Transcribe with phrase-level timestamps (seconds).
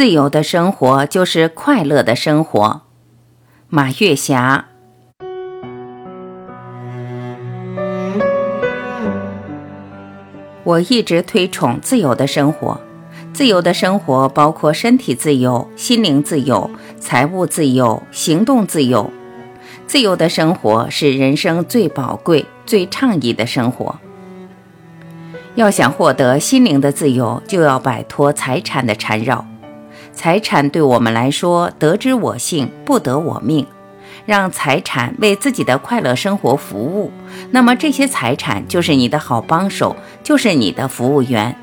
[0.00, 2.80] 自由的生活就是快乐的生活。
[3.68, 4.64] 马月霞。
[10.64, 12.80] 我一直推崇自由的生活。
[13.34, 19.10] 自由的生活包括身体自由、心灵自由、财务自由、行动自由。
[19.86, 24.00] 自由的生活是人生最宝贵、最畅意的生活。
[25.56, 29.44] 要想获得心灵的自由，就要摆脱财产的缠绕。
[30.20, 33.66] 财产对我们来说，得之我幸，不得我命。
[34.26, 37.10] 让财产为自己的快乐生活服务，
[37.52, 41.56] 那么这些财产就是你的好帮手，就是你的服务员。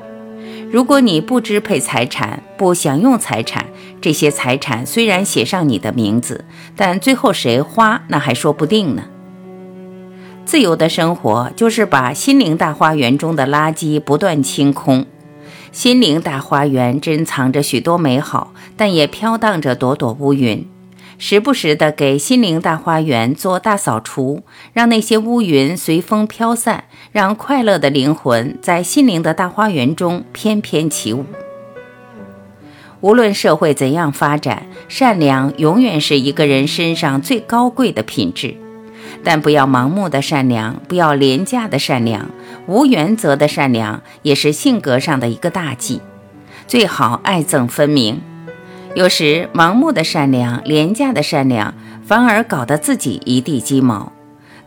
[0.72, 3.66] 如果你不支配财产，不享用财产，
[4.00, 6.44] 这些财产虽然写上你的名字，
[6.74, 9.04] 但最后谁花，那还说不定呢。
[10.44, 15.06] 自由的生活就是把心灵大花园中的垃圾不断清空。
[15.70, 20.66] 心灵大花园珍藏着许多美好，但也飘荡着朵朵乌云。
[21.18, 31.24] 时不时地给心灵大花园做大扫除，让那些乌云随风飘散，让快乐的灵魂在心灵的大花园中翩翩起舞。
[33.00, 38.56] 无论社会怎样发展，善良永远是一个人身上最高贵的品质。
[39.24, 42.30] 但不要盲目的善良，不要廉价的善良，
[42.66, 46.00] 无原则的善良也是性格上的一个大忌。
[46.66, 48.20] 最好爱憎分明。
[48.94, 54.12] 有时盲目的善良、廉价的善良，反而搞得自己一地鸡毛。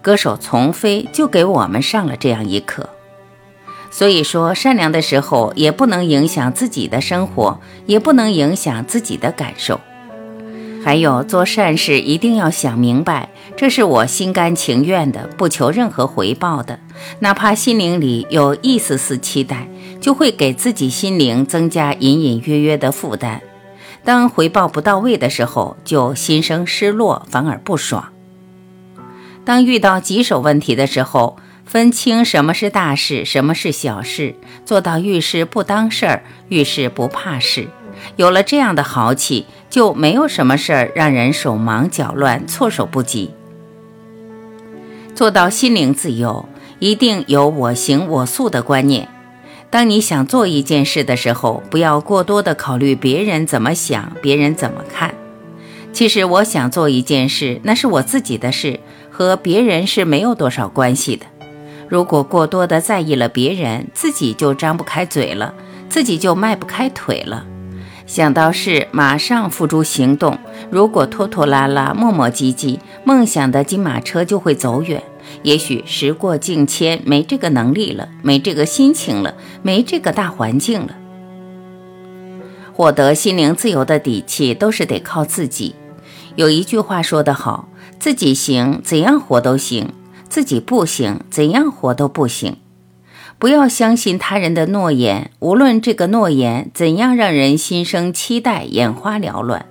[0.02, 2.90] 歌手丛飞就给我们上了这样一课。
[3.92, 9.82] 所以说，善良的时候也不能影响自己的生活，也不能影响自己的感受。
[10.84, 16.80] 还有，做善事一定要想明白，这是我心甘情愿的，不求任何回报的。
[17.20, 19.68] 哪怕心灵里有一丝丝期待，
[20.00, 23.42] 就会给自己心灵增加隐隐约约的负担。
[24.04, 28.10] 当回报不到位的时候，就心生失落，反而不爽。
[29.46, 37.68] 当遇到棘手问题的时候，分清什么是大事，什么是小事，做到遇事不当事儿，遇事不怕事。
[38.16, 43.32] 有了这样的豪气，就没有什么事儿让人手忙脚乱、措手不及。
[45.14, 46.48] 做到心灵自由，
[46.80, 49.08] 一定有我行我素的观念。
[49.70, 55.14] 当你想做一件事的时候，不要过多的考虑别人怎么想，别人怎么看。
[55.94, 58.80] 其实我想做一件事，那是我自己的事，
[59.10, 61.26] 和别人是没有多少关系的。
[61.88, 65.54] 如果过多的在意了别人，自己就张不开嘴了，
[65.90, 67.46] 自己就迈不开腿了。
[68.12, 70.38] 想到事，马上付诸行动。
[70.70, 75.02] 如果拖拖拉拉、磨磨唧唧，梦想的金马车就会走远。
[75.44, 80.90] 也许时过境迁，没这个能力了，没这个心情了，没这个大环境了。
[82.74, 85.76] 获得心灵自由的底气，都是得靠自己。
[86.36, 89.86] 有一句话说得好：“自己行，怎样活都行；
[90.28, 92.58] 自己不行，怎样活都不行。”
[93.42, 99.66] 不要相信他人的诺言，无论这个诺言怎样让人心生期待、眼花缭乱，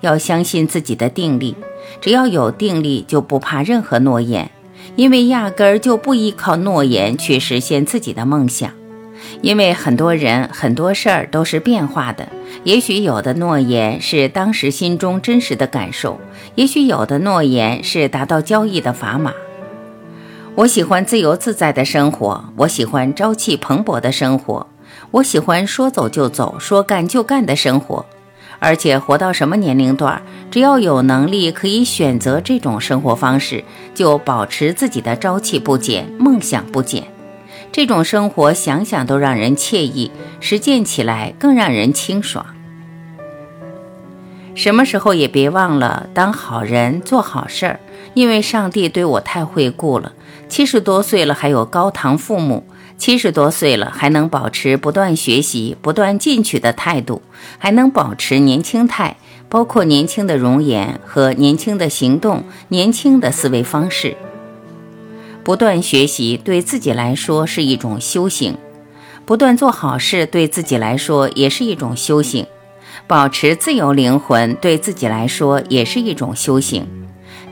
[0.00, 1.56] 要相信自己的定力。
[2.00, 4.52] 只要有定力，就不怕任何诺言。
[4.94, 8.70] 因为压根儿就不依靠诺言去实现自己的梦想，
[9.42, 12.28] 因为很多人很多事儿都是变化的。
[12.62, 16.20] 也许有的诺言是当时心中真实的感受，
[16.54, 19.32] 也许有的诺言是达到交易的砝码。
[20.56, 24.66] 我喜欢自由自在的生活，我喜欢朝气蓬勃的生活，
[25.10, 28.06] 我喜欢说走就走、说干就干的生活。
[28.58, 37.04] 而且活到什么年龄段，只要有能力可以选择这种生活方式，就保持自己的朝气不减，梦想不减。
[37.70, 42.46] 这种生活想想都让人惬意，实践起来更让人清爽。
[44.54, 47.80] 什么时候也别忘了当好人做好事儿，
[48.16, 50.14] 因为上帝对我太惠顾了。
[50.48, 52.66] 七十多岁了还有高堂父母。
[52.96, 57.20] 七十多岁了，还能保持不断学习、不断进取的态度，
[57.58, 59.18] 还能保持年轻态，
[59.50, 64.16] 包括年轻的容颜和年轻的行动、年轻的思维方式。
[65.44, 68.56] 不断学习对自己来说是一种修行，
[69.26, 72.46] 不断做好事对自己来说也是一种修行，
[73.06, 76.88] 保持自由灵魂对自己来说也是一种修行。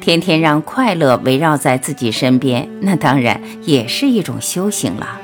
[0.05, 5.19] 天天让快乐围绕在自己身边，那当然也是一种修行了。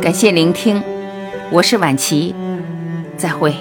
[0.00, 0.80] 感谢聆听，
[1.50, 2.36] 我是晚琪，
[3.16, 3.52] 再会。